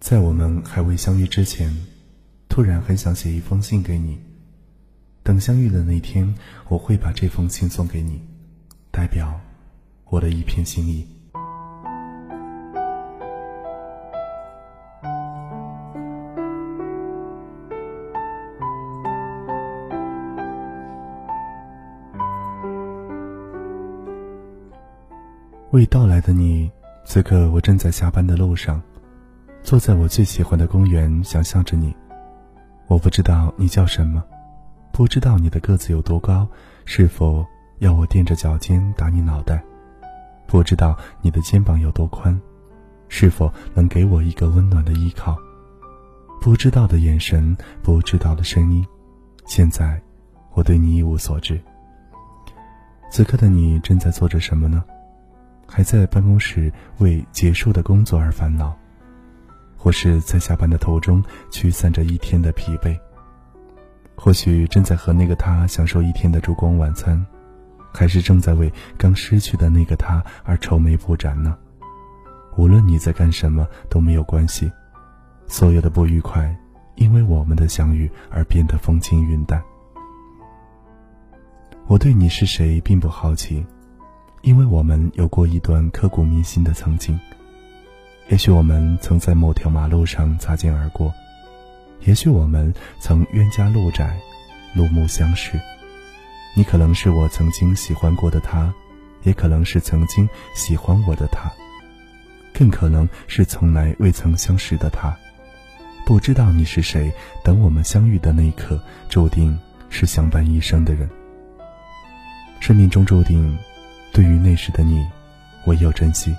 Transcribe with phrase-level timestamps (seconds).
[0.00, 1.76] 在我们还未相遇之前，
[2.48, 4.18] 突然很想写一封信给你。
[5.22, 6.34] 等相遇的那天，
[6.68, 8.22] 我会把这封信送给你，
[8.90, 9.38] 代表
[10.06, 11.06] 我的一片心意。
[25.72, 26.70] 未到来的你，
[27.04, 28.80] 此刻我正在下班的路上。
[29.62, 31.94] 坐在我最喜欢的公园，想象着你。
[32.86, 34.24] 我不知道你叫什么，
[34.92, 36.48] 不知道你的个子有多高，
[36.86, 37.44] 是否
[37.80, 39.62] 要我垫着脚尖打你脑袋？
[40.46, 42.40] 不知道你的肩膀有多宽，
[43.08, 45.36] 是否能给我一个温暖的依靠？
[46.40, 48.86] 不知道的眼神，不知道的声音，
[49.44, 50.00] 现在
[50.54, 51.60] 我对你一无所知。
[53.10, 54.82] 此刻的你正在做着什么呢？
[55.66, 58.74] 还在办公室为结束的工作而烦恼？
[59.78, 62.98] 或是在下班的途中驱散着一天的疲惫，
[64.16, 67.24] 或许正在和那个他享受一天的烛光晚餐，
[67.94, 71.56] 还是正在为刚失去的那个他而愁眉不展呢？
[72.56, 74.70] 无论你在干什么都没有关系，
[75.46, 76.52] 所有的不愉快
[76.96, 79.62] 因为我们的相遇而变得风轻云淡。
[81.86, 83.64] 我对你是谁并不好奇，
[84.42, 87.18] 因为我们有过一段刻骨铭心的曾经。
[88.28, 91.12] 也许我们曾在某条马路上擦肩而过，
[92.00, 94.18] 也许我们曾冤家路窄，
[94.74, 95.58] 路目相识。
[96.54, 98.70] 你可能是我曾经喜欢过的他，
[99.22, 101.50] 也可能是曾经喜欢我的他，
[102.52, 105.16] 更可能是从来未曾相识的他。
[106.04, 107.10] 不知道你是谁，
[107.42, 111.08] 等我们相遇的那一刻，注定是相伴一生的人。
[112.60, 113.56] 生命中注定，
[114.12, 115.02] 对于那时的你，
[115.64, 116.36] 唯有珍惜。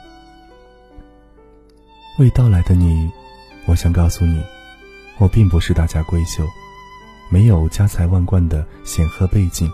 [2.20, 3.10] 未到来的你，
[3.66, 4.44] 我想告诉你，
[5.20, 6.46] 我并不是大家闺秀，
[7.30, 9.72] 没有家财万贯的显赫背景，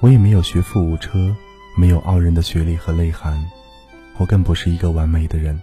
[0.00, 1.32] 我也没有学富五车，
[1.76, 3.40] 没有傲人的学历和内涵，
[4.16, 5.56] 我更不是一个完美的人。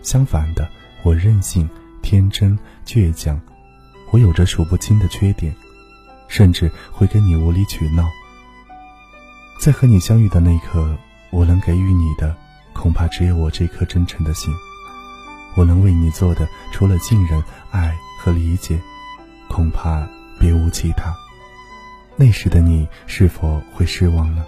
[0.00, 0.68] 相反的，
[1.02, 1.68] 我任性、
[2.02, 3.40] 天真、倔强，
[4.12, 5.52] 我有着数不清的缺点，
[6.28, 8.08] 甚至会跟你无理取闹。
[9.58, 10.96] 在和你相遇的那一刻，
[11.30, 12.32] 我能给予你的，
[12.72, 14.54] 恐怕只有我这颗真诚的心。
[15.56, 18.78] 我能为你做的，除了信任、爱和理解，
[19.48, 20.06] 恐怕
[20.38, 21.14] 别无其他。
[22.14, 24.44] 那时的你是否会失望呢？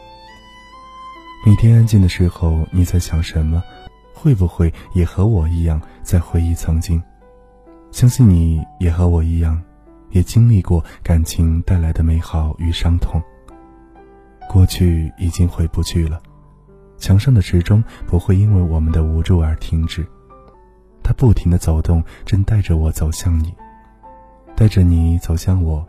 [1.46, 3.62] 每天安静的时候，你在想什么？
[4.12, 7.02] 会不会也和我一样在回忆曾经？
[7.90, 9.62] 相信你也和我一样，
[10.10, 13.22] 也经历过感情带来的美好与伤痛。
[14.48, 16.20] 过去已经回不去了，
[16.98, 20.06] 墙上的时钟不会因为我们的无助而停止。
[21.18, 23.52] 不停的走动，正带着我走向你，
[24.54, 25.84] 带着你走向我，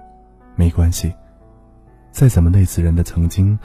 [0.55, 1.13] 没关系。
[2.11, 3.57] 再怎么累死人的曾经，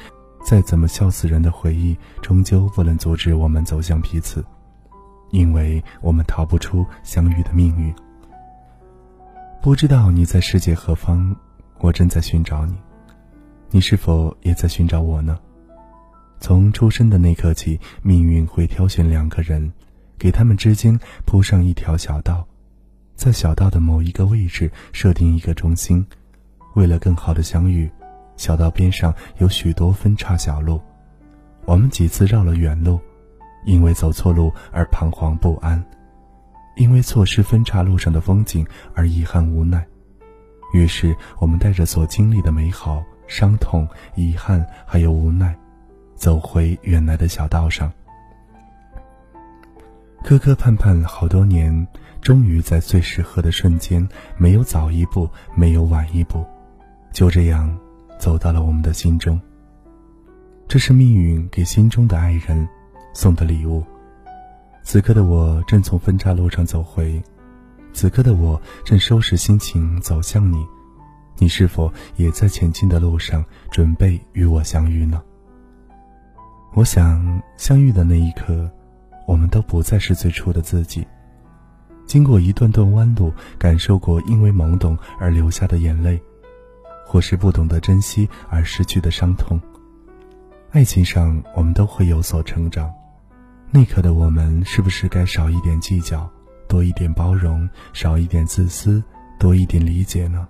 [0.45, 4.45] 再怎么笑死人的回忆，终究不能阻止我们走向彼此，
[5.31, 7.93] 因为我们逃不出相遇的命运。
[9.63, 11.35] 不知道你在世界何方，
[11.79, 12.75] 我正在寻找你，
[13.71, 15.39] 你是否也在寻找我呢？
[16.41, 19.73] 从出生的那刻起，命运会挑选两个人。
[20.19, 22.47] 给他们之间铺上一条小道，
[23.15, 26.05] 在小道的某一个位置设定一个中心。
[26.75, 27.91] 为了更好的相遇，
[28.37, 30.81] 小道边上有许多分岔小路。
[31.65, 33.01] 我们几次绕了远路，
[33.65, 35.83] 因为走错路而彷徨不安，
[36.77, 39.87] 因为错失分岔路上的风景而遗憾无奈。
[40.73, 45.57] 于是，我们带着所经历的美好、伤痛、遗憾还有无奈，
[46.17, 47.93] 走回原来的小道上。
[50.25, 51.87] 磕磕绊绊好多年，
[52.23, 54.09] 终于在最适合的瞬间，
[54.39, 56.43] 没有早一步，没有晚一步，
[57.13, 57.79] 就这样
[58.19, 59.39] 走到了我们的心中。
[60.67, 62.67] 这是命运给心中的爱人
[63.13, 63.85] 送的礼物。
[64.83, 67.23] 此刻的我正从分岔路上走回，
[67.93, 70.65] 此刻的我正收拾心情走向你，
[71.37, 75.23] 你是否也在前进的路上，准备与我相遇呢？
[76.73, 78.71] 我想相遇的那一刻。
[79.45, 81.07] 们都不再是最初的自己。
[82.07, 86.19] 经过一段段弯路，感受过因为懵懂而流下的眼泪，
[87.07, 89.61] 或是不懂得珍惜而失去的伤痛。
[90.71, 92.91] 爱情上，我们都会有所成长。
[93.71, 96.27] 那刻的我们，是不是该少一点计较，
[96.67, 99.03] 多一点包容，少一点自私，
[99.39, 100.49] 多一点理解呢？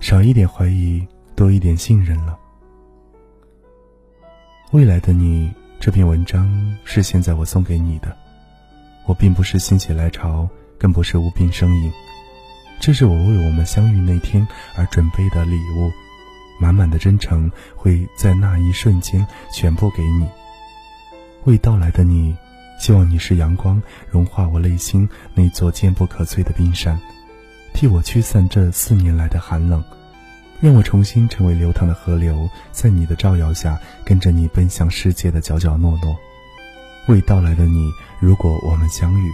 [0.00, 2.38] 少一点怀疑，多一点信任了。
[4.72, 5.50] 未来的你。
[5.82, 6.48] 这篇文章
[6.84, 8.16] 是现在我送给你的，
[9.04, 10.48] 我并不是心血来潮
[10.78, 11.92] 更不是无病呻吟。
[12.78, 14.46] 这是我为我们相遇那天
[14.76, 15.90] 而准备的礼物，
[16.60, 20.28] 满满的真诚会在那一瞬间全部给你。
[21.46, 22.36] 未到来的你，
[22.78, 26.96] 希望你是阳光，融化我内心那座坚不可摧的冰山，
[27.74, 29.82] 替我驱散这四年来的寒冷。
[30.62, 36.16] 让我重新成为流淌的河流，在你的照耀下，跟着你奔向世界的角角落落。
[37.08, 39.28] 未到来的你，如果我们相遇，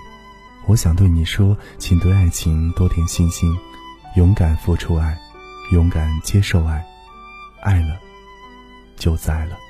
[0.67, 3.55] 我想对你说，请对爱情多点信心，
[4.17, 5.19] 勇敢付出爱，
[5.71, 6.83] 勇敢接受爱，
[7.61, 8.01] 爱了，
[8.97, 9.68] 就在了。